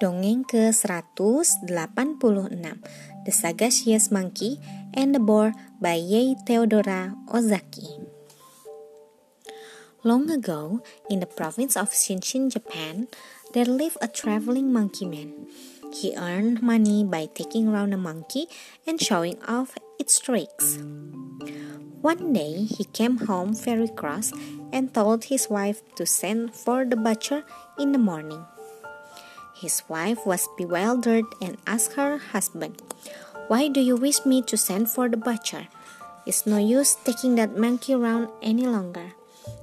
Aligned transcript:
Dongeng 0.00 0.48
ke-186 0.48 1.60
The 3.28 3.32
Sagacious 3.36 4.08
Monkey 4.08 4.56
and 4.96 5.12
the 5.12 5.20
Boar 5.20 5.52
by 5.76 6.00
Yei 6.00 6.40
Theodora 6.48 7.12
Ozaki 7.28 8.00
Long 10.00 10.32
ago, 10.32 10.80
in 11.12 11.20
the 11.20 11.28
province 11.28 11.76
of 11.76 11.92
Shinshin, 11.92 12.48
Japan, 12.48 13.12
there 13.52 13.68
lived 13.68 14.00
a 14.00 14.08
traveling 14.08 14.72
monkey 14.72 15.04
man. 15.04 15.52
He 15.92 16.16
earned 16.16 16.64
money 16.64 17.04
by 17.04 17.28
taking 17.28 17.68
around 17.68 17.92
a 17.92 18.00
monkey 18.00 18.48
and 18.88 18.96
showing 18.96 19.36
off 19.44 19.76
its 20.00 20.16
tricks. 20.16 20.80
One 22.00 22.32
day, 22.32 22.64
he 22.64 22.88
came 22.96 23.28
home 23.28 23.52
very 23.52 23.92
cross 23.92 24.32
and 24.72 24.94
told 24.96 25.28
his 25.28 25.52
wife 25.52 25.84
to 26.00 26.08
send 26.08 26.56
for 26.56 26.88
the 26.88 26.96
butcher 26.96 27.44
in 27.76 27.92
the 27.92 28.00
morning. 28.00 28.40
His 29.60 29.84
wife 29.92 30.24
was 30.24 30.48
bewildered 30.56 31.28
and 31.36 31.60
asked 31.66 31.92
her 31.92 32.16
husband, 32.16 32.80
Why 33.52 33.68
do 33.68 33.84
you 33.84 33.94
wish 33.94 34.24
me 34.24 34.40
to 34.48 34.56
send 34.56 34.88
for 34.88 35.04
the 35.06 35.20
butcher? 35.20 35.68
It's 36.24 36.48
no 36.48 36.56
use 36.56 36.96
taking 37.04 37.36
that 37.36 37.60
monkey 37.60 37.92
around 37.92 38.32
any 38.40 38.64
longer. 38.64 39.12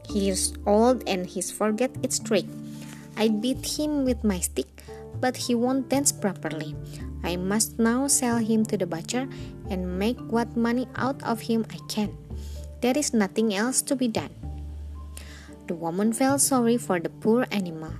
He 0.05 0.29
is 0.29 0.53
old 0.67 1.01
and 1.09 1.25
he's 1.25 1.49
forget 1.49 1.89
its 2.03 2.19
trick. 2.19 2.45
I 3.17 3.29
beat 3.29 3.65
him 3.65 4.05
with 4.05 4.21
my 4.23 4.37
stick, 4.37 4.69
but 5.19 5.35
he 5.35 5.55
won't 5.57 5.89
dance 5.89 6.11
properly. 6.11 6.77
I 7.23 7.33
must 7.35 7.79
now 7.81 8.05
sell 8.05 8.37
him 8.37 8.69
to 8.69 8.77
the 8.77 8.85
butcher 8.85 9.27
and 9.67 9.97
make 9.97 10.21
what 10.29 10.55
money 10.55 10.85
out 10.93 11.17
of 11.25 11.41
him 11.49 11.65
I 11.73 11.81
can. 11.89 12.13
There 12.81 12.95
is 12.95 13.17
nothing 13.17 13.55
else 13.55 13.81
to 13.89 13.95
be 13.95 14.07
done. 14.07 14.29
The 15.65 15.73
woman 15.73 16.13
felt 16.13 16.41
sorry 16.41 16.77
for 16.77 16.99
the 16.99 17.09
poor 17.09 17.47
animal 17.49 17.97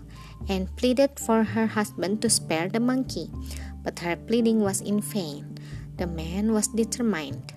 and 0.49 0.73
pleaded 0.77 1.19
for 1.19 1.43
her 1.43 1.67
husband 1.67 2.21
to 2.21 2.29
spare 2.29 2.69
the 2.69 2.79
monkey, 2.79 3.29
but 3.83 3.99
her 3.99 4.15
pleading 4.15 4.59
was 4.59 4.81
in 4.81 5.01
vain. 5.01 5.57
The 5.97 6.07
man 6.07 6.53
was 6.53 6.67
determined. 6.67 7.53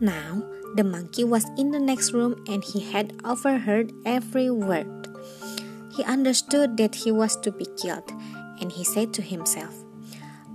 Now, 0.00 0.42
the 0.74 0.84
monkey 0.84 1.24
was 1.24 1.46
in 1.56 1.70
the 1.70 1.78
next 1.78 2.12
room 2.12 2.42
and 2.48 2.64
he 2.64 2.80
had 2.90 3.14
overheard 3.24 3.92
every 4.04 4.50
word. 4.50 5.08
He 5.96 6.02
understood 6.04 6.76
that 6.78 6.94
he 6.94 7.12
was 7.12 7.36
to 7.46 7.52
be 7.52 7.66
killed, 7.80 8.10
and 8.60 8.72
he 8.72 8.82
said 8.82 9.14
to 9.14 9.22
himself, 9.22 9.72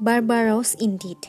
Barbaros 0.02 0.75
indeed 0.75 1.27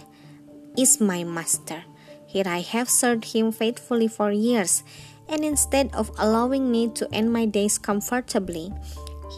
is 0.77 1.01
my 1.01 1.23
master. 1.23 1.85
Here 2.27 2.47
I 2.47 2.61
have 2.61 2.91
served 2.91 3.33
him 3.33 3.53
faithfully 3.53 4.09
for 4.09 4.33
years, 4.33 4.83
and 5.29 5.45
instead 5.45 5.95
of 5.95 6.11
allowing 6.19 6.71
me 6.71 6.89
to 6.95 7.07
end 7.13 7.33
my 7.33 7.47
days 7.47 7.79
comfortably, 7.79 8.73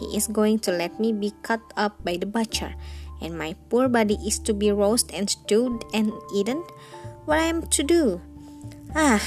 he 0.03 0.17
is 0.17 0.27
going 0.27 0.59
to 0.59 0.71
let 0.71 0.99
me 0.99 1.13
be 1.13 1.31
cut 1.43 1.61
up 1.77 1.95
by 2.03 2.17
the 2.17 2.25
butcher, 2.25 2.75
and 3.21 3.37
my 3.37 3.55
poor 3.69 3.87
body 3.87 4.19
is 4.25 4.39
to 4.39 4.53
be 4.53 4.71
roasted 4.71 5.15
and 5.15 5.29
stewed 5.29 5.83
and 5.93 6.11
eaten. 6.35 6.63
What 7.25 7.39
am 7.39 7.43
I 7.43 7.47
am 7.47 7.61
to 7.71 7.83
do? 7.83 8.21
Ah, 8.95 9.23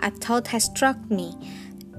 a 0.00 0.10
thought 0.10 0.48
has 0.48 0.64
struck 0.64 0.96
me. 1.10 1.36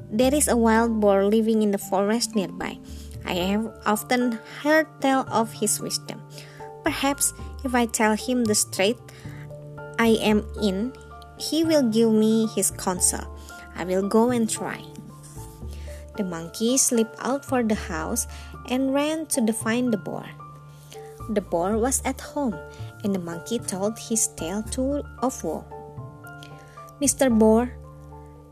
There 0.09 0.33
is 0.33 0.47
a 0.47 0.57
wild 0.57 0.99
boar 0.99 1.25
living 1.25 1.61
in 1.61 1.71
the 1.71 1.77
forest 1.77 2.33
nearby. 2.33 2.79
I 3.25 3.53
have 3.53 3.69
often 3.85 4.39
heard 4.63 4.87
tell 5.01 5.27
of 5.29 5.53
his 5.53 5.79
wisdom. 5.79 6.23
Perhaps 6.83 7.33
if 7.65 7.75
I 7.75 7.85
tell 7.85 8.15
him 8.15 8.45
the 8.45 8.55
strait 8.55 8.97
I 9.99 10.17
am 10.23 10.47
in, 10.63 10.93
he 11.37 11.63
will 11.63 11.83
give 11.83 12.11
me 12.11 12.47
his 12.55 12.71
counsel. 12.71 13.27
I 13.75 13.83
will 13.83 14.07
go 14.07 14.31
and 14.31 14.49
try. 14.49 14.81
The 16.17 16.25
monkey 16.25 16.77
slipped 16.77 17.15
out 17.19 17.45
for 17.45 17.61
the 17.61 17.77
house 17.77 18.27
and 18.69 18.93
ran 18.93 19.27
to 19.37 19.53
find 19.53 19.93
the 19.93 20.01
boar. 20.01 20.25
The 21.29 21.41
boar 21.41 21.77
was 21.77 22.01
at 22.05 22.21
home, 22.21 22.57
and 23.03 23.13
the 23.13 23.19
monkey 23.19 23.59
told 23.59 23.99
his 23.99 24.27
tale 24.33 24.63
to 24.73 25.03
of 25.21 25.43
woe. 25.43 25.65
Mr. 27.01 27.29
Boar, 27.29 27.69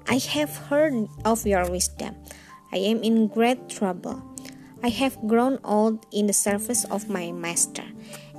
I 0.08 0.22
have 0.38 0.70
heard 0.70 1.10
of 1.26 1.48
your 1.48 1.66
wisdom. 1.72 2.16
I 2.72 2.78
am 2.78 3.02
in 3.02 3.28
great 3.28 3.70
trouble. 3.70 4.22
I 4.84 4.90
have 4.90 5.18
grown 5.26 5.58
old 5.64 6.06
in 6.12 6.28
the 6.28 6.38
service 6.38 6.86
of 6.86 7.10
my 7.10 7.32
master, 7.32 7.86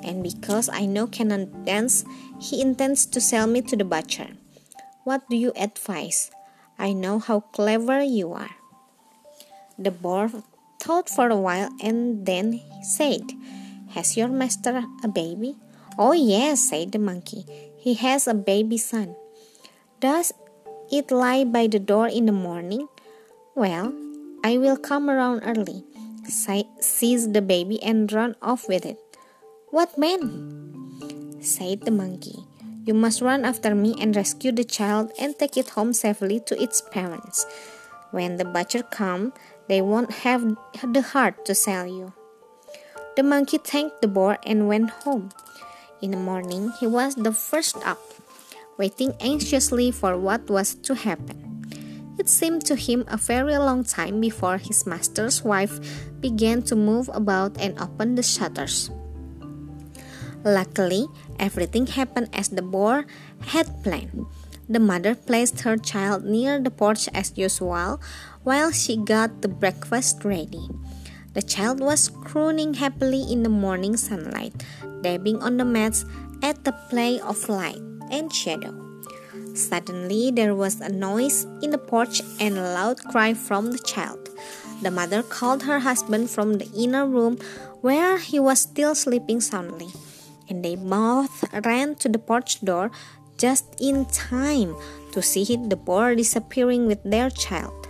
and 0.05 0.23
because 0.23 0.69
I 0.69 0.87
know 0.87 1.09
cannot 1.09 1.65
dance, 1.65 2.05
he 2.39 2.63
intends 2.63 3.07
to 3.07 3.21
sell 3.21 3.49
me 3.49 3.63
to 3.63 3.75
the 3.75 3.89
butcher. 3.89 4.29
What 5.03 5.27
do 5.29 5.35
you 5.35 5.51
advise? 5.57 6.31
I 6.79 6.93
know 6.93 7.19
how 7.19 7.41
clever 7.41 8.03
you 8.03 8.33
are. 8.33 8.55
The 9.79 9.91
boar 9.91 10.31
thought 10.81 11.09
for 11.09 11.29
a 11.29 11.37
while 11.37 11.69
and 11.83 12.25
then 12.25 12.61
said, 12.83 13.33
Has 13.91 14.17
your 14.17 14.29
master 14.29 14.85
a 15.05 15.09
baby? 15.09 15.57
Oh, 15.99 16.13
yes, 16.13 16.69
said 16.69 16.93
the 16.93 16.99
monkey. 16.99 17.45
He 17.77 17.95
has 17.95 18.27
a 18.27 18.35
baby 18.35 18.79
son. 18.79 19.17
Does 20.01 20.33
it 20.91 21.11
lie 21.11 21.45
by 21.45 21.67
the 21.67 21.79
door 21.79 22.09
in 22.09 22.27
the 22.27 22.33
morning? 22.33 22.89
Well, 23.55 23.93
I 24.45 24.59
will 24.59 24.77
come 24.77 25.11
around 25.11 25.41
early, 25.45 25.85
seize 26.25 27.33
the 27.33 27.43
baby, 27.43 27.83
and 27.83 28.13
run 28.13 28.37
off 28.41 28.69
with 28.69 28.87
it. 28.87 28.99
What 29.71 29.99
man? 29.99 31.37
said 31.41 31.83
the 31.83 31.91
monkey. 31.91 32.45
You 32.85 32.95
must 32.95 33.21
run 33.21 33.45
after 33.45 33.75
me 33.75 33.97
and 34.01 34.15
rescue 34.15 34.53
the 34.53 34.65
child 34.65 35.11
and 35.19 35.37
take 35.39 35.57
it 35.57 35.71
home 35.71 35.93
safely 35.93 36.41
to 36.47 36.61
its 36.63 36.81
parents. 36.81 37.45
When 38.13 38.37
the 38.37 38.45
butcher 38.45 38.83
comes, 38.83 39.33
they 39.69 39.83
won't 39.83 40.25
have 40.27 40.57
the 40.83 41.03
heart 41.03 41.45
to 41.47 41.55
sell 41.55 41.87
you. 41.87 42.13
The 43.17 43.23
monkey 43.23 43.59
thanked 43.59 44.03
the 44.03 44.09
boar 44.09 44.39
and 44.45 44.69
went 44.69 44.91
home. 44.91 45.31
In 46.03 46.11
the 46.11 46.21
morning, 46.21 46.73
he 46.79 46.87
was 46.87 47.15
the 47.15 47.33
first 47.33 47.77
up, 47.87 47.99
waiting 48.77 49.15
anxiously 49.21 49.91
for 49.91 50.19
what 50.19 50.51
was 50.51 50.75
to 50.85 50.95
happen. 50.95 51.65
It 52.19 52.29
seemed 52.29 52.65
to 52.67 52.77
him 52.77 53.05
a 53.09 53.17
very 53.17 53.57
long 53.57 53.85
time 53.85 54.21
before 54.21 54.59
his 54.59 54.87
master's 54.87 55.45
wife 55.45 55.81
began 56.21 56.63
to 56.63 56.77
move 56.77 57.11
about 57.13 57.57
and 57.61 57.79
open 57.81 58.15
the 58.15 58.23
shutters. 58.23 58.91
Luckily, 60.45 61.07
everything 61.39 61.87
happened 61.87 62.29
as 62.33 62.49
the 62.49 62.63
boar 62.63 63.07
had 63.53 63.83
planned. 63.83 64.27
The 64.69 64.81
mother 64.81 65.15
placed 65.15 65.61
her 65.61 65.77
child 65.77 66.25
near 66.25 66.61
the 66.61 66.71
porch 66.71 67.09
as 67.15 67.33
usual 67.37 68.01
while 68.47 68.71
she 68.71 68.95
got 68.95 69.43
the 69.43 69.51
breakfast 69.51 70.23
ready. 70.23 70.71
The 71.35 71.43
child 71.43 71.81
was 71.81 72.09
crooning 72.09 72.75
happily 72.75 73.27
in 73.27 73.43
the 73.43 73.51
morning 73.51 73.97
sunlight, 73.97 74.55
dabbing 75.03 75.43
on 75.43 75.57
the 75.57 75.65
mats 75.65 76.07
at 76.45 76.63
the 76.63 76.71
play 76.89 77.19
of 77.19 77.49
light 77.49 77.83
and 78.09 78.33
shadow. 78.33 78.71
Suddenly, 79.53 80.31
there 80.31 80.55
was 80.55 80.81
a 80.81 80.89
noise 80.89 81.43
in 81.61 81.71
the 81.71 81.83
porch 81.91 82.23
and 82.39 82.57
a 82.57 82.63
loud 82.63 83.03
cry 83.11 83.35
from 83.35 83.73
the 83.73 83.83
child. 83.83 84.31
The 84.81 84.93
mother 84.93 85.25
called 85.25 85.65
her 85.65 85.81
husband 85.81 86.31
from 86.31 86.63
the 86.63 86.71
inner 86.71 87.05
room 87.05 87.39
where 87.81 88.19
he 88.19 88.39
was 88.39 88.61
still 88.61 88.95
sleeping 88.95 89.41
soundly, 89.41 89.91
and 90.49 90.65
they 90.65 90.77
both 90.77 91.43
ran 91.67 91.97
to 91.97 92.09
the 92.09 92.23
porch 92.23 92.63
door 92.63 92.93
just 93.39 93.75
in 93.81 94.07
time 94.07 94.77
to 95.11 95.21
see 95.21 95.45
the 95.57 95.75
boar 95.75 96.15
disappearing 96.15 96.87
with 96.87 97.03
their 97.03 97.29
child. 97.29 97.86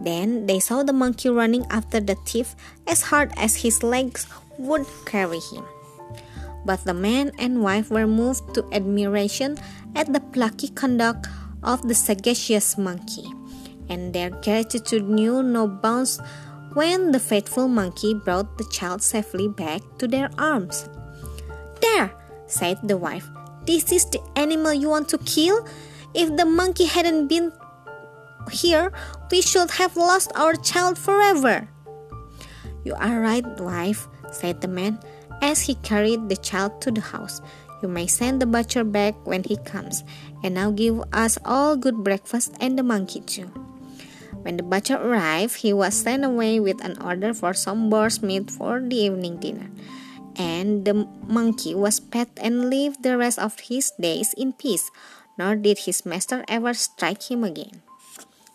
Then 0.00 0.46
they 0.46 0.60
saw 0.60 0.82
the 0.82 0.92
monkey 0.92 1.28
running 1.28 1.66
after 1.70 2.00
the 2.00 2.16
thief 2.26 2.54
as 2.86 3.02
hard 3.02 3.32
as 3.36 3.56
his 3.56 3.82
legs 3.82 4.26
would 4.58 4.86
carry 5.06 5.40
him. 5.40 5.64
But 6.64 6.84
the 6.84 6.94
man 6.94 7.32
and 7.38 7.62
wife 7.62 7.90
were 7.90 8.06
moved 8.06 8.54
to 8.54 8.68
admiration 8.72 9.58
at 9.94 10.12
the 10.12 10.20
plucky 10.20 10.68
conduct 10.68 11.26
of 11.62 11.86
the 11.86 11.94
sagacious 11.94 12.76
monkey, 12.76 13.30
and 13.88 14.12
their 14.12 14.30
gratitude 14.30 15.08
knew 15.08 15.42
no 15.42 15.68
bounds 15.68 16.20
when 16.72 17.12
the 17.12 17.20
faithful 17.20 17.68
monkey 17.68 18.14
brought 18.14 18.58
the 18.58 18.66
child 18.72 19.02
safely 19.02 19.48
back 19.48 19.80
to 19.98 20.08
their 20.08 20.30
arms. 20.38 20.88
There, 21.80 22.12
said 22.46 22.78
the 22.82 22.96
wife, 22.96 23.28
this 23.66 23.92
is 23.92 24.04
the 24.10 24.20
animal 24.36 24.74
you 24.74 24.88
want 24.88 25.08
to 25.10 25.18
kill? 25.18 25.66
If 26.14 26.36
the 26.36 26.44
monkey 26.44 26.84
hadn't 26.84 27.28
been 27.28 27.52
here, 28.50 28.92
we 29.30 29.40
should 29.40 29.70
have 29.72 29.96
lost 29.96 30.32
our 30.34 30.54
child 30.54 30.98
forever. 30.98 31.68
You 32.84 32.94
are 32.94 33.20
right, 33.20 33.44
wife, 33.60 34.08
said 34.32 34.60
the 34.60 34.68
man 34.68 34.98
as 35.40 35.62
he 35.62 35.74
carried 35.76 36.28
the 36.28 36.36
child 36.36 36.80
to 36.82 36.90
the 36.90 37.00
house. 37.00 37.40
You 37.82 37.88
may 37.88 38.06
send 38.06 38.40
the 38.40 38.46
butcher 38.46 38.84
back 38.84 39.14
when 39.26 39.44
he 39.44 39.56
comes, 39.56 40.04
and 40.42 40.54
now 40.54 40.70
give 40.70 41.02
us 41.12 41.38
all 41.44 41.76
good 41.76 42.04
breakfast 42.04 42.54
and 42.60 42.78
the 42.78 42.82
monkey 42.82 43.20
too. 43.20 43.48
When 44.42 44.56
the 44.56 44.62
butcher 44.62 44.96
arrived, 44.96 45.56
he 45.56 45.72
was 45.72 45.94
sent 45.94 46.24
away 46.24 46.60
with 46.60 46.84
an 46.84 47.00
order 47.00 47.32
for 47.32 47.54
some 47.54 47.88
boar's 47.88 48.22
meat 48.22 48.50
for 48.50 48.80
the 48.80 48.96
evening 48.96 49.40
dinner 49.40 49.70
and 50.36 50.84
the 50.84 51.06
monkey 51.26 51.74
was 51.74 52.00
pet 52.00 52.28
and 52.36 52.70
lived 52.70 53.02
the 53.02 53.16
rest 53.16 53.38
of 53.38 53.58
his 53.60 53.92
days 54.00 54.34
in 54.34 54.52
peace, 54.52 54.90
nor 55.38 55.56
did 55.56 55.86
his 55.86 56.04
master 56.04 56.44
ever 56.48 56.74
strike 56.74 57.30
him 57.30 57.44
again. 57.44 57.82